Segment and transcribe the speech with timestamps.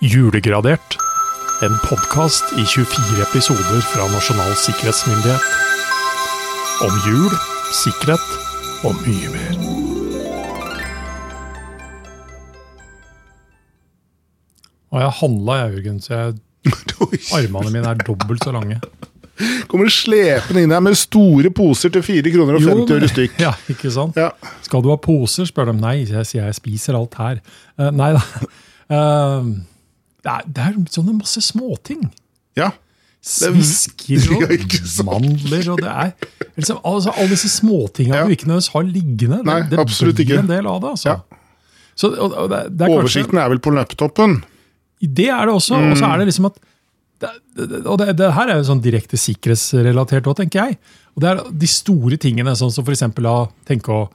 [0.00, 0.96] Julegradert.
[1.60, 5.42] En podkast i 24 episoder fra Nasjonal sikkerhetsmyndighet.
[6.86, 7.34] Om jul,
[7.76, 8.30] sikkerhet
[8.88, 9.58] og mye mer.
[14.88, 16.40] Og jeg handla, jeg, Jørgen, så jeg,
[17.42, 18.80] armene mine er dobbelt så lange.
[19.68, 23.36] Kommer slepende inn her med store poser til 4 kroner og 50 øre stykk.
[23.44, 24.16] Ja, ikke sant?
[24.16, 24.32] Ja.
[24.64, 25.76] Skal du ha poser, spør de.
[25.84, 27.44] Nei, jeg sier jeg spiser alt her.
[27.76, 28.24] Uh, nei da.
[28.90, 29.50] Eh,
[30.24, 32.06] det, er, det er sånne masse småting.
[32.58, 32.70] ja.
[33.20, 36.12] Svisker og mandler og det er
[36.56, 38.22] liksom, altså, Alle disse småtingene Ja.
[38.24, 39.36] du ikke nødvendigvis har liggende.
[39.42, 40.38] Det, Nei, det blir ikke.
[40.40, 40.92] en del av det.
[40.94, 41.08] altså.
[41.10, 41.42] Ja.
[42.00, 44.38] Så, og, og det, det er kanskje, Oversikten er vel på laptopen.
[45.04, 45.76] Det er det også.
[45.90, 46.56] Og så er det liksom at
[47.84, 50.78] Og det, det her er jo sånn direkte sikkerhetsrelatert òg, tenker jeg.
[51.12, 53.04] Og det er de store tingene, sånn som f.eks.
[53.04, 54.08] å tenke å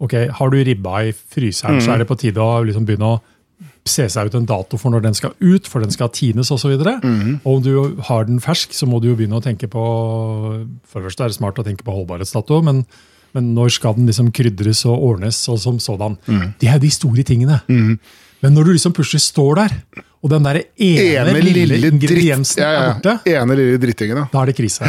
[0.00, 3.20] Ok, har du ribba i fryseren, så er det på tide å liksom begynne å
[3.90, 6.74] se seg ut en dato for når den skal ut, for den skal tines osv.
[6.78, 7.04] Og,
[7.42, 7.72] og om du
[8.08, 9.82] har den fersk, så må du jo begynne å tenke på
[10.88, 12.84] For det første er det smart å tenke på holdbarhetsdato, men,
[13.36, 16.16] men når skal den liksom krydres og ordnes og som sådan?
[16.60, 17.60] Det er de store tingene.
[17.68, 19.72] Men når du liksom plutselig står der,
[20.22, 24.24] og den der ene, Ene lille, lille ingrediensen Ja, er borte, Ene lille drittingen, da.
[24.32, 24.86] da er det krise.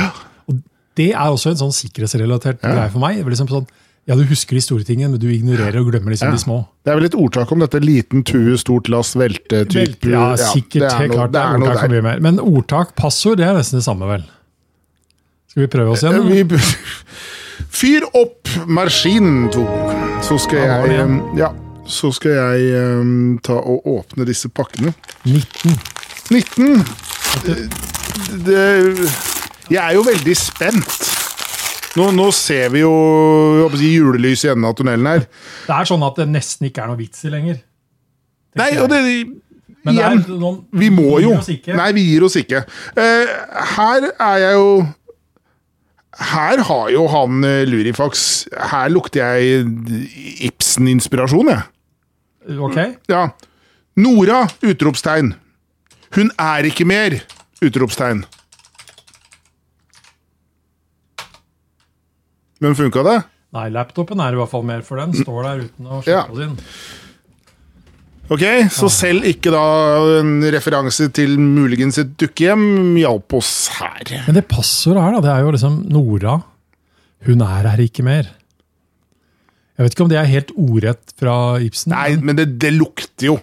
[0.50, 0.58] Og
[0.98, 3.20] det er også en sånn sikkerhetsrelatert greie for meg.
[3.20, 3.68] Det er Liksom sånn,
[4.10, 6.34] ja, Du husker de store tingene, men du ignorerer og glemmer liksom Ja.
[6.34, 6.56] de små.
[6.84, 10.10] Det er vel et ordtak om dette liten tue, stort lass, velte-type.
[10.10, 10.82] Ja, sikkert.
[10.82, 11.32] det er helt klart.
[11.36, 12.02] Det er noe ordtak for der.
[12.02, 12.20] mye mer.
[12.26, 14.26] Men ordtak, passord, det er nesten det samme, vel?
[15.54, 16.26] Skal vi prøve oss igjen?
[16.26, 16.58] Eh, Vi,
[17.80, 19.64] fyr opp maskinen, to.
[20.26, 21.52] Så skal Ja, jeg Ja,
[21.88, 24.94] så skal jeg um, ta og åpne disse pakkene.
[25.26, 25.78] 19.
[26.30, 26.86] 19.
[28.46, 29.10] Det,
[29.70, 31.10] jeg er jo veldig spent.
[32.00, 35.26] Nå, nå ser vi jo si, julelys i enden av tunnelen her.
[35.68, 37.60] Det er sånn at det nesten ikke er noe vits i lenger.
[38.60, 39.02] Nei, og det
[39.86, 41.34] Men det er noen, Vi må gir jo.
[41.78, 42.64] Nei, vi gir oss ikke.
[42.98, 43.30] Uh,
[43.76, 44.72] her er jeg jo
[46.32, 48.24] Her har jo han eh, Lurifax
[48.72, 49.70] Her lukter jeg
[50.50, 52.58] Ibsen-inspirasjon, jeg.
[52.60, 52.80] Ok,
[53.12, 53.30] Ja.
[54.00, 54.46] Nora!
[54.64, 55.34] Utropstegn.
[56.16, 57.20] Hun er ikke mer!
[57.62, 58.24] Utropstegn.
[62.64, 63.18] Men funka det?
[63.56, 66.44] Nei, laptopen er i hvert fall mer, for den står der uten å slippe oss
[66.46, 66.58] inn.
[68.30, 69.62] Ok, Så selv ikke da
[70.20, 74.04] en referanse til muligens et dukkehjem hjalp oss her.
[74.28, 76.36] Men det passordet her, da, det er jo liksom Nora.
[77.26, 78.30] Hun er her ikke mer.
[79.80, 81.34] Jeg vet ikke om det er helt ordrett fra
[81.64, 81.96] Ibsen.
[81.96, 83.40] Nei, men det, det lukter jo.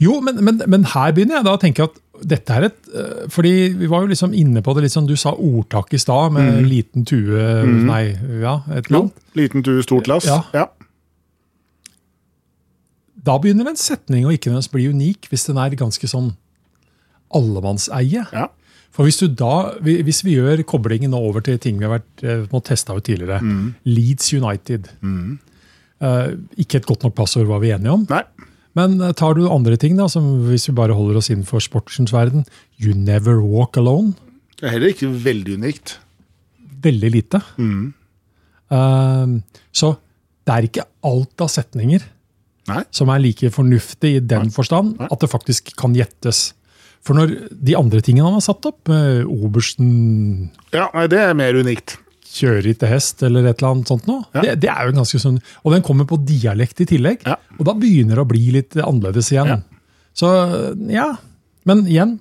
[0.00, 3.28] Jo, men, men, men her begynner jeg da å tenke at dette er et øh,
[3.32, 6.32] Fordi vi var jo liksom inne på det litt sånn, Du sa ordtak i stad,
[6.32, 10.26] med liten tue Nei, ja, et eller Jo, liten tue, stort lass.
[10.28, 10.42] Ja.
[10.52, 10.66] ja.
[13.20, 16.30] Da begynner en setning å ikke nødvendigvis bli unik, hvis den er ganske sånn
[17.36, 18.24] allemannseie.
[18.32, 18.46] Ja.
[18.90, 22.24] For hvis, du da, vi- hvis vi gjør koblingen over til ting vi har vært,
[22.24, 23.40] eh, testa ut tidligere.
[23.40, 23.74] Mm.
[23.86, 24.88] Leeds United.
[26.00, 28.06] Eh, ikke et godt nok passord, var vi enige om.
[28.08, 28.22] Nei.
[28.78, 32.14] Men eh, tar du andre ting, da, som hvis vi bare holder oss innenfor sportsens
[32.14, 32.46] verden.
[32.80, 34.14] You never walk alone.
[34.58, 35.96] Det er heller ikke veldig unikt.
[36.84, 37.42] Veldig lite.
[37.60, 37.90] Mm.
[38.70, 39.40] Uh,
[39.74, 39.94] så
[40.46, 42.04] det er ikke alt av setninger
[42.70, 42.82] Nei.
[42.94, 46.52] som er like fornuftig i den forstand at det faktisk kan gjettes.
[47.06, 51.36] For når de andre tingene han har satt opp, eh, obersten Ja, nei, det er
[51.38, 51.96] mer unikt.
[52.30, 54.40] Kjører ikke hest eller et eller annet sånt noe, Ja.
[54.44, 57.36] det, det er jo ganske sånn, og den kommer på dialekt i tillegg, Ja.
[57.58, 59.46] og da begynner det å bli litt annerledes igjen.
[59.48, 59.60] Ja.
[60.14, 60.30] Så
[60.90, 61.08] ja,
[61.66, 62.18] men igjen,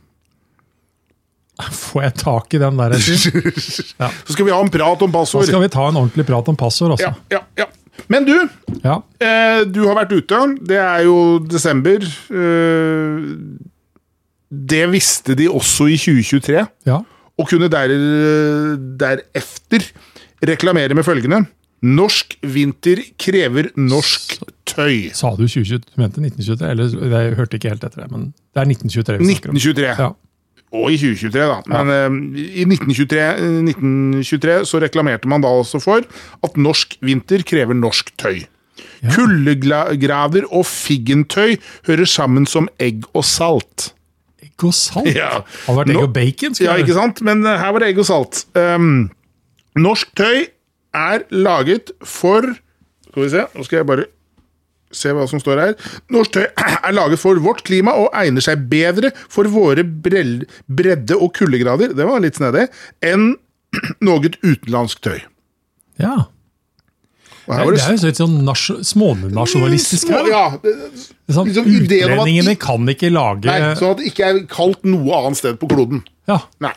[1.75, 2.95] får jeg tak i den der?
[3.99, 4.09] Ja.
[4.25, 5.43] Så skal vi ha en prat om passord.
[5.43, 7.09] Så skal vi ta en ordentlig prat om passord også.
[7.09, 7.67] Ja, ja, ja.
[8.07, 8.35] Men du,
[8.83, 9.01] Ja.
[9.19, 10.37] eh, du har vært ute.
[10.65, 11.99] Det er jo desember.
[12.31, 13.25] Eh,
[14.49, 17.01] det visste de også i 2023, ja.
[17.39, 17.93] Og kunne der,
[18.99, 19.85] derefter
[20.45, 21.45] reklamere med følgende.
[21.79, 24.35] Norsk vinter krever norsk
[24.67, 25.11] tøy.
[25.15, 26.71] Sa du 2020, du mente 1923?
[26.73, 29.61] Eller jeg hørte ikke helt etter det, men det er 1923 vi snakker om.
[29.61, 29.93] 1923.
[29.95, 30.09] Ja.
[30.69, 31.57] Og i 2023, da.
[31.71, 32.17] Men eh,
[32.61, 36.05] i 1923, eh, 1923 så reklamerte man da også for
[36.45, 38.43] at norsk vinter krever norsk tøy.
[38.99, 39.13] Ja.
[39.15, 41.55] Kuldegraver og figgentøy
[41.87, 43.93] hører sammen som egg og salt.
[44.59, 45.09] Egg og salt?
[45.15, 45.31] Ja.
[45.65, 46.55] Hadde vært egg og bacon?
[46.59, 47.23] Ja, ikke sant?
[47.25, 48.43] Men eh, her var det egg og salt.
[48.59, 49.09] Um,
[49.79, 50.49] norsk tøy
[50.99, 52.47] er laget for
[53.09, 54.07] Skal vi se, nå skal jeg bare
[54.95, 55.75] se hva som står her.
[56.13, 56.45] Norsk tøy
[56.87, 62.07] er laget for vårt klima og egner seg bedre for våre bredde- og kuldegrader det
[62.09, 62.67] var litt snedig,
[63.05, 63.31] enn
[64.05, 65.19] noe utenlandsk tøy.
[66.01, 66.25] Ja.
[67.49, 70.11] Det det er jo litt sånn smånasjonalistisk.
[70.13, 70.73] her, ja, det,
[71.33, 75.41] Sånn, liksom utlendingene kan ikke lage Nei, Sånn at det ikke er kaldt noe annet
[75.41, 76.03] sted på kloden.
[76.29, 76.75] ja, Nei.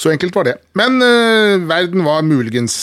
[0.00, 0.54] Så enkelt var det.
[0.78, 2.74] Men uh, verden var muligens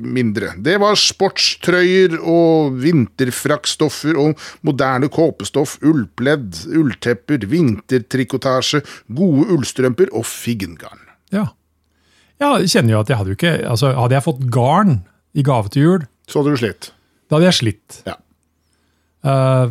[0.00, 0.54] mindre.
[0.64, 8.80] Det var sportstrøyer og vinterfrakkstoffer og moderne kåpestoff, ullpledd, ulltepper, vintertrikotasje,
[9.12, 11.04] gode ullstrømper og figgengarn.
[11.34, 11.50] ja.
[12.40, 14.98] ja, jeg kjenner jo at jeg hadde jo ikke altså, Hadde jeg fått garn
[15.36, 16.90] i gave til jul, Så hadde du slitt.
[17.30, 18.00] da hadde jeg slitt.
[18.06, 18.16] Ja.
[19.26, 19.70] Uh,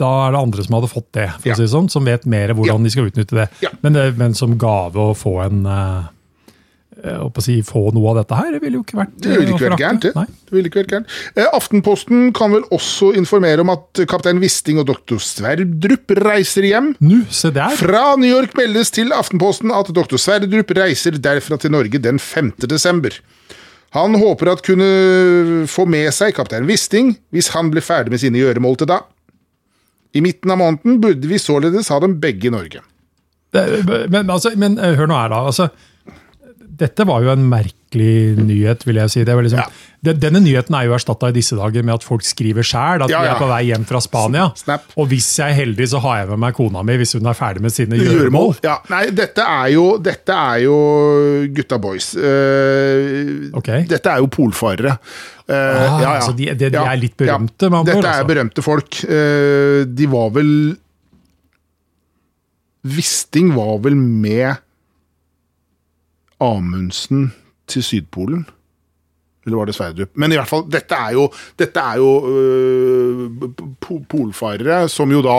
[0.00, 1.54] da er det andre som hadde fått det, for Ja.
[1.54, 2.84] å si det sånn, som vet mer hvordan Ja.
[2.84, 3.48] de skal utnytte det.
[3.62, 3.70] Ja.
[3.82, 5.66] Men, det men som gave å få en
[7.04, 9.52] på å si, få noe av dette her, det ville jo ikke vært Det ville
[9.52, 10.12] ikke vært gærent, det.
[10.46, 11.06] Det ville ikke vært gærent.
[11.36, 16.94] Eh, Aftenposten kan vel også informere om at kaptein Wisting og doktor Sverdrup reiser hjem.
[17.00, 17.74] Nu, se der.
[17.76, 22.54] Fra New York meldes til Aftenposten at doktor Sverdrup reiser derfra til Norge den 5.
[22.70, 23.10] desember.
[23.94, 28.40] Han håper at kunne få med seg kaptein Wisting hvis han blir ferdig med sine
[28.40, 29.00] gjøremål til da.
[30.14, 32.82] I midten av måneden burde vi således ha dem begge i Norge.
[33.54, 33.64] Det,
[34.10, 35.40] men, altså, men eh, hør nå her, da.
[35.50, 35.68] Altså,
[36.76, 39.24] dette var jo en merkelig nyhet, vil jeg si.
[39.24, 40.12] Liksom, Ja.
[40.12, 43.20] denne nyheten er jo erstatta i disse dager med at folk skriver sjæl at Ja,
[43.20, 43.22] ja.
[43.22, 44.48] vi er på vei hjem fra Spania.
[44.56, 44.82] Snap.
[44.98, 47.34] Og hvis jeg er heldig, så har jeg med meg kona mi hvis hun er
[47.38, 48.56] ferdig med sine gjøremål.
[48.64, 50.76] Ja, nei, dette er jo, dette er jo
[51.54, 52.14] gutta boys.
[52.16, 53.84] Uh, okay.
[53.86, 54.98] Dette er jo polfarere.
[55.48, 58.26] Uh, Ah, så de- de- de er litt berømte, med Dette ord, er altså.
[58.26, 59.04] berømte folk.
[59.04, 60.76] Uh, de var vel
[62.84, 64.58] Wisting var vel med
[66.40, 67.32] Amundsen
[67.70, 68.46] til Sydpolen?
[69.46, 70.10] Eller var det Sverdrup?
[70.16, 71.28] Men i hvert fall, dette er jo,
[71.60, 73.50] dette er jo øh,
[74.08, 75.36] polfarere som jo da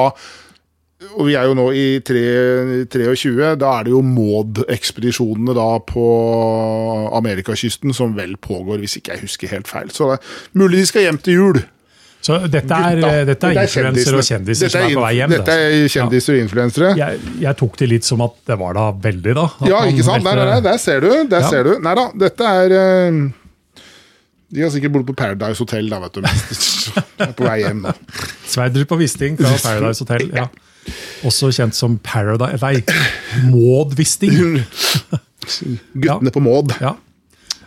[1.18, 6.06] Og vi er jo nå i tre- 23, da er det jo Maud-ekspedisjonene da på
[7.18, 9.92] Amerikakysten som vel pågår, hvis ikke jeg husker helt feil.
[9.92, 11.60] Så det er mulig de skal hjem til jul.
[12.26, 15.34] Så dette er, dette er influensere og kjendiser som er på vei hjem.
[15.36, 16.92] Dette er kjendiser og influensere.
[16.98, 19.44] Jeg, jeg tok det litt som at det var da veldig, da.
[19.70, 20.26] Ja, ikke sant?
[20.26, 21.10] Der, der, der ser du.
[21.30, 21.50] Der Ja.
[21.54, 21.74] ser du.
[21.86, 23.20] Nei da, dette er øh,
[24.56, 26.26] De har sikkert bodd på Paradise Hotel, da, vet du.
[27.26, 27.94] Er på vei hjem nå.
[28.56, 30.30] Sverdrup og Wisting fra Paradise Hotel.
[30.34, 30.48] ja.
[31.28, 32.82] Også kjent som Paradise Nei,
[33.50, 34.60] Maud Wisting.
[36.06, 36.74] Guttene på Maud.
[36.82, 36.96] Ja.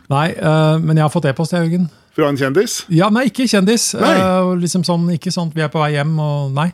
[0.08, 1.88] Nei, eh, men jeg har fått e-post, jeg, Jørgen.
[2.18, 2.80] Fra en kjendis.
[2.90, 3.92] Ja, nei, ikke kjendis.
[3.94, 4.16] Nei.
[4.18, 6.72] Uh, liksom sånn, ikke sånn vi er på vei hjem, og nei.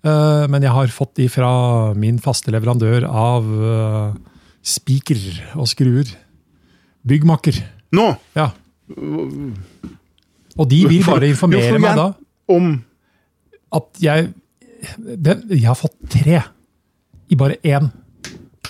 [0.00, 1.50] Uh, men jeg har fått de fra
[1.98, 4.16] min faste leverandør av uh,
[4.64, 5.20] spiker
[5.60, 6.08] og skruer.
[7.08, 7.60] Byggmakker.
[7.98, 8.06] Nå!
[8.38, 8.48] Ja.
[10.56, 12.06] Og de vil bare informere Jo, meg da
[12.48, 12.70] Om
[13.76, 14.30] at jeg
[14.96, 16.38] det, Jeg har fått tre
[17.28, 17.90] i bare én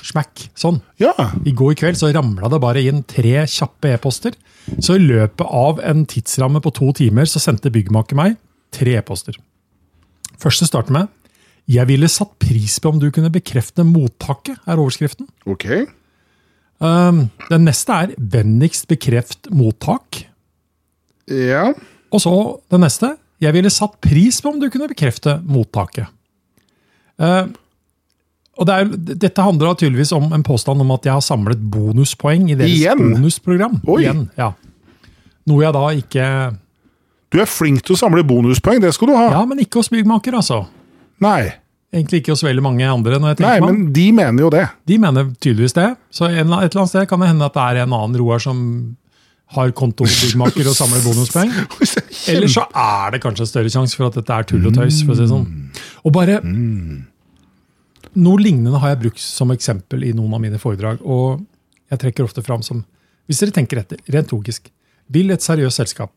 [0.07, 0.49] smack.
[0.59, 0.81] Sånn.
[1.01, 1.15] Ja.
[1.47, 4.37] I går kveld så ramla det bare inn tre kjappe e-poster.
[4.79, 8.37] Så i løpet av en tidsramme på to timer så sendte byggmaker meg
[8.75, 9.39] tre e-poster.
[10.39, 11.09] Første starter med
[11.69, 15.29] 'Jeg ville satt pris på om du kunne bekrefte mottaket', er overskriften.
[15.45, 15.67] Ok.
[16.81, 20.25] Um, den neste er 'Vennligst bekreft mottak'.
[21.29, 21.73] Ja.
[22.11, 23.17] Og så den neste.
[23.41, 26.09] Jeg ville satt pris på om du kunne bekrefte mottaket.
[27.19, 27.47] Eh,
[28.59, 28.89] og det er,
[29.23, 32.99] dette handler tydeligvis om en påstand om at jeg har samlet bonuspoeng i deres Igjen?
[33.15, 33.79] bonusprogram.
[33.87, 34.01] Oi.
[34.03, 34.51] Igjen, ja.
[35.49, 36.25] Noe jeg da ikke
[37.33, 39.27] Du er flink til å samle bonuspoeng, det skal du ha.
[39.39, 40.63] Ja, men ikke hos byggmaker, altså.
[41.25, 41.51] Nei.
[41.93, 43.17] Egentlig ikke hos veldig mange andre.
[43.21, 43.75] når jeg Nei, tenker om.
[43.79, 44.65] men de mener jo det.
[44.91, 45.87] De mener tydeligvis det.
[46.13, 48.43] Så en, et eller annet sted kan det hende at det er en annen Roar
[48.45, 48.59] som
[49.57, 51.49] har konto hos byggmaker og samler bonuspoeng.
[52.33, 54.99] Eller så er det kanskje en større sjanse for at dette er tull og tøys.
[55.07, 55.47] for å si det sånn.
[56.05, 56.41] Og bare
[58.19, 61.03] Noe lignende har jeg brukt som eksempel i noen av mine foredrag.
[61.03, 61.45] og
[61.89, 62.85] jeg trekker ofte fram som
[63.29, 64.71] Hvis dere tenker etter, rent logisk,
[65.13, 66.13] vil et seriøst selskap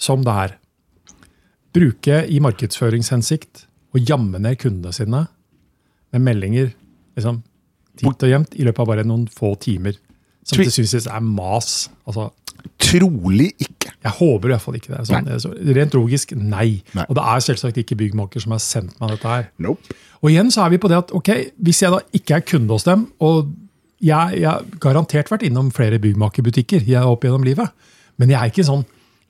[0.00, 0.54] som det her
[1.76, 5.26] bruke i markedsføringshensikt å jamme ned kundene sine
[6.12, 6.70] med meldinger
[7.14, 7.42] liksom,
[8.00, 9.98] titt og jevnt i løpet av bare noen få timer?
[10.48, 11.90] Som det synes er mas.
[12.06, 12.30] altså
[12.78, 13.92] Trolig ikke.
[14.06, 14.98] jeg håper i hvert fall ikke det.
[15.00, 15.26] er Sånn,
[15.64, 15.74] Nei.
[15.78, 16.82] rent logisk, nei.
[16.94, 17.04] Nei.
[17.08, 19.48] Og det er selvsagt ikke byggmaker som har sendt meg dette her.
[19.58, 19.96] Nope.
[20.22, 21.30] Og igjen så er vi på det at ok,
[21.62, 23.52] hvis jeg da ikke er kunde hos dem, og
[24.04, 27.72] jeg, har garantert vært innom flere byggmakerbutikker jeg opp gjennom livet,
[28.20, 28.84] men jeg er ikke sånn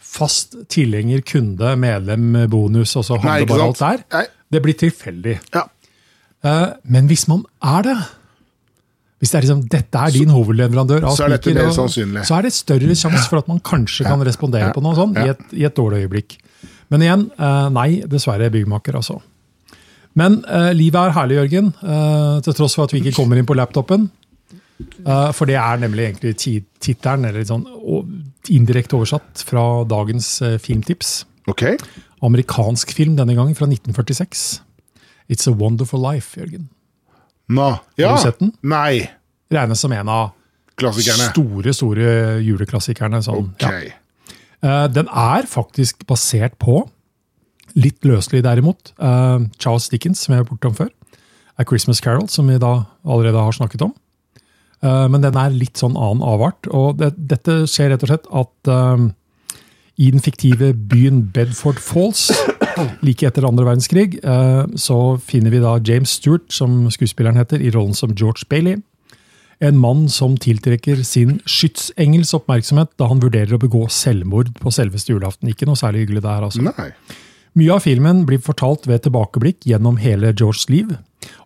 [0.07, 4.05] fast tilhenger, kunde, medlem, bonus, og så handler bare alt der.
[4.15, 4.25] Nei.
[4.53, 5.39] Det blir tilfeldig.
[5.55, 5.65] Ja.
[6.47, 7.97] Eh, Men hvis man er det,
[9.21, 12.53] hvis det er liksom, dette er din hovedleverandør Så er spiker, og- Så er det
[12.53, 15.75] større sjanse for at man kanskje kan respondere på noe sånt i, et, i et
[15.75, 16.37] dårlig øyeblikk.
[16.91, 19.21] Men igjen, eh, nei, dessverre byggmaker, altså.
[20.17, 23.45] Men uh, livet er herlig, Jørgen, Uh, til tross for at vi ikke kommer inn
[23.49, 24.09] på laptopen.
[25.05, 26.37] Uh, for det er nemlig egentlig
[26.81, 27.67] tittelen, eller sånn,
[28.53, 31.25] indirekte oversatt fra dagens filmtips.
[31.49, 31.67] Ok.
[32.25, 34.61] Amerikansk film denne gangen, fra 1946.
[35.29, 36.69] It's a Wonderful Life, Jørgen.
[37.49, 37.69] Nå.
[37.97, 38.17] Ja.
[38.17, 38.53] du sett den?
[38.63, 39.09] Nei.
[39.53, 40.33] Regnes som en av
[40.77, 41.31] Klassikerne.
[41.33, 42.09] store, store
[42.43, 43.21] juleklassikerne.
[43.25, 43.53] Sånn.
[43.55, 43.93] Okay.
[43.93, 44.37] Ja.
[44.67, 46.89] Eh, Den er faktisk basert på,
[47.77, 50.91] litt løselig derimot, eh, Charles Dickens, som jeg har bortom før.
[51.59, 53.95] A Christmas Carol, som vi da allerede har snakket om.
[54.83, 56.67] Eh, Men den er litt sånn annen avart.
[56.69, 59.15] Og det, dette skjer rett og slett at
[59.97, 62.29] i den fiktive byen Bedford Falls,
[63.07, 67.73] like etter andre verdenskrig, eh, så finner vi da James Stewart, som skuespilleren heter, i
[67.73, 68.83] rollen som George Bailey.
[69.65, 75.15] En mann som tiltrekker sin skytsengels oppmerksomhet da han vurderer å begå selvmord på selveste
[75.15, 75.49] julaften.
[75.49, 76.67] Ikke noe særlig hyggelig der, altså.
[76.67, 76.91] Nei.
[77.57, 80.93] Mye av filmen blir fortalt ved tilbakeblikk gjennom hele Georges liv.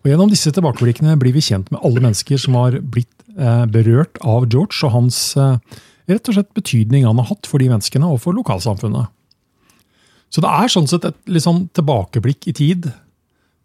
[0.03, 4.19] Og Gjennom disse tilbakeblikkene blir vi kjent med alle mennesker som har blitt eh, berørt
[4.19, 5.55] av George og hans eh,
[6.09, 9.09] rett og slett betydning han har hatt for de menneskene og for lokalsamfunnet.
[10.31, 12.91] Så det er sånn sett et sånn tilbakeblikk i tid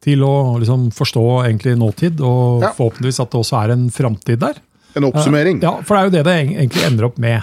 [0.02, 2.72] til å liksom forstå egentlig nåtid, og Ja.
[2.76, 4.54] forhåpentligvis at det også er en framtid der.
[4.96, 5.60] En oppsummering.
[5.62, 7.42] Ja, for det er jo det det egentlig ender opp med.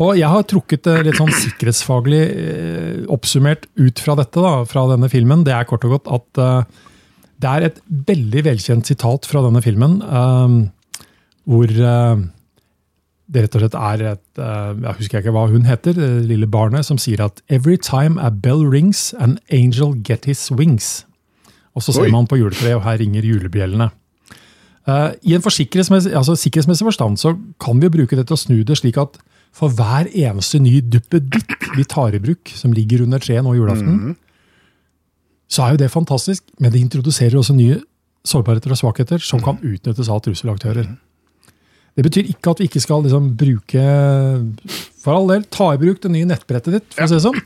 [0.00, 4.86] Og jeg har trukket det litt sånn sikkerhetsfaglig eh, oppsummert ut fra dette, da, fra
[4.90, 5.44] denne filmen.
[5.46, 6.64] Det er kort og godt at eh,
[7.38, 11.04] det er et veldig velkjent sitat fra denne filmen, eh,
[11.46, 12.24] hvor eh,
[13.26, 16.48] det rett og slett er et eh, Jeg husker ikke hva hun heter, det lille
[16.50, 21.06] barnet, som sier at Every time a bell rings, an angel get his wings.
[21.74, 22.12] Og så ser Oi.
[22.12, 23.88] man på juletreet, og her ringer julebjellene.
[24.84, 28.58] Uh, I en sikkerhetsmessig, altså sikkerhetsmessig forstand så kan vi bruke det til å snu
[28.68, 29.16] det slik at
[29.54, 34.16] for hver eneste ny duppeditt vi tar i bruk, som ligger under treet nå julaften,
[35.48, 37.78] så er jo det fantastisk, men det introduserer også nye
[38.26, 40.88] sårbarheter og svakheter som kan utnyttes av trusselaktører.
[41.94, 43.82] Det betyr ikke at vi ikke skal liksom bruke
[45.04, 47.38] For all del, ta i bruk det nye nettbrettet ditt, for å si det sånn.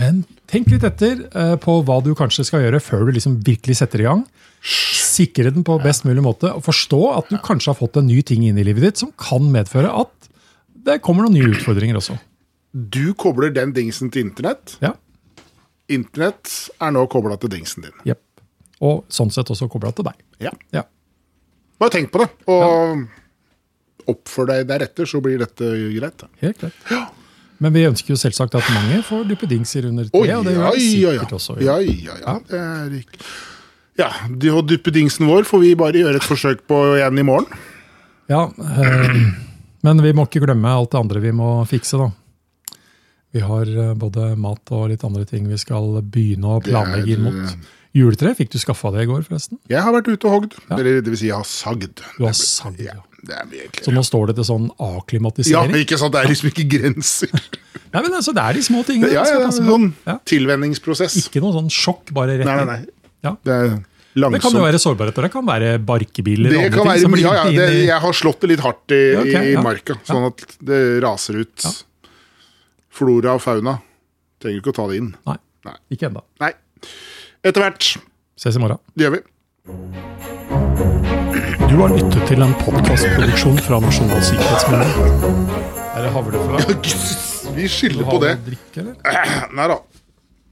[0.00, 3.76] Men tenk litt etter eh, på hva du kanskje skal gjøre før du liksom virkelig
[3.82, 4.24] setter i gang.
[4.64, 8.22] Sikre den på best mulig måte, og forstå at du kanskje har fått en ny
[8.24, 10.30] ting inn i livet ditt som kan medføre at
[10.86, 12.16] det kommer noen nye utfordringer også.
[12.72, 14.78] Du kobler den dingsen til internett.
[14.82, 14.94] Ja,
[15.92, 17.94] Internett er nå kobla til dingsen din.
[18.08, 18.20] Yep.
[18.82, 20.18] Og sånn sett også kobla til deg.
[20.42, 20.52] Ja.
[20.74, 20.86] Ja.
[21.82, 23.02] Bare tenk på det, og
[24.10, 26.18] oppfør deg deretter, så blir dette greit.
[26.22, 26.30] da.
[26.42, 26.92] Helt greit.
[27.62, 30.78] Men vi ønsker jo selvsagt at mange får duppedingser under treet, og det ja, gjør
[30.78, 31.26] vi ja, ja.
[31.38, 31.58] også.
[31.62, 32.38] ja, ja, ja.
[32.48, 33.26] Det er ikke...
[34.00, 34.08] Ja,
[34.40, 37.60] de og dyppe dingsen vår får vi bare gjøre et forsøk på igjen i morgen.
[38.32, 39.20] Ja, øh,
[39.86, 42.08] men vi må ikke glemme alt det andre vi må fikse, da.
[43.32, 47.24] Vi har eh, både mat og litt andre ting vi skal begynne å planlegge inn
[47.28, 47.70] mot.
[47.96, 49.60] Juletre, fikk du skaffa det i går, forresten?
[49.68, 50.56] Jeg har vært ute og hogd.
[50.72, 52.00] Eller det vil si, jeg har sagd.
[52.16, 52.96] Du har sagd, ja.
[53.22, 53.84] Det er mye enklere.
[53.86, 55.76] Så nå står det til sånn Ja, akklimatisering?
[55.84, 56.12] ikke sant?
[56.16, 57.30] Det er liksom ikke grenser.
[57.92, 59.12] Nei, men altså, Det er de små tingene.
[59.14, 60.16] Ja, ja, passe sånn Ja.
[60.26, 61.16] tilvenningsprosess.
[61.26, 63.08] Ikke noe sånn sjokk, bare rett Nei, nei, nei.
[63.22, 63.36] Ja.
[63.46, 63.68] Det er
[64.32, 65.28] Det kan jo være sårbarheter.
[65.28, 68.40] Det kan være barkebiler Det og kan andre ting ja, ja, det, jeg har slått
[68.42, 69.62] det litt hardt i, Ja, okay, i ja.
[69.64, 71.68] marka, sånn at det raser ut
[72.92, 73.78] flora og fauna.
[74.42, 75.12] Trenger ikke å ta det inn.
[75.30, 75.76] Nei, Nei.
[75.94, 76.24] ikke ennå.
[77.42, 77.94] Etter hvert.
[78.36, 78.82] Ses i morgen.
[78.98, 80.11] Det gjør vi.
[81.32, 85.30] Du har lyttet til en podkastproduksjon fra Nasjonal sikkerhetsmyndighet.
[85.96, 86.60] Er det havre fra?
[87.56, 88.34] Vi skylder på det.
[88.50, 89.30] Drikke, eller?
[89.56, 89.78] Nei da.